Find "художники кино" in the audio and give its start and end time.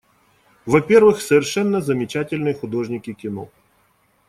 2.55-3.49